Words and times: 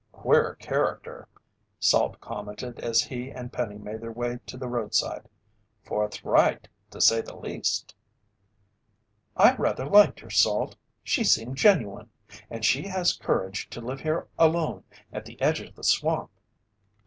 "Queer 0.13 0.55
character," 0.55 1.27
Salt 1.79 2.19
commented 2.19 2.79
as 2.79 3.03
he 3.03 3.29
and 3.29 3.53
Penny 3.53 3.77
made 3.77 4.01
their 4.01 4.11
way 4.11 4.39
to 4.47 4.57
the 4.57 4.67
roadside, 4.67 5.29
"Forthright 5.83 6.67
to 6.89 6.99
say 6.99 7.21
the 7.21 7.35
least." 7.37 7.93
"I 9.37 9.53
rather 9.57 9.85
liked 9.85 10.21
her, 10.21 10.31
Salt. 10.31 10.75
She 11.03 11.23
seemed 11.23 11.57
genuine. 11.57 12.09
And 12.49 12.65
she 12.65 12.87
has 12.87 13.13
courage 13.13 13.69
to 13.69 13.79
live 13.79 13.99
here 13.99 14.27
alone 14.39 14.85
at 15.13 15.23
the 15.25 15.39
edge 15.39 15.61
of 15.61 15.75
the 15.75 15.83
swamp." 15.83 16.31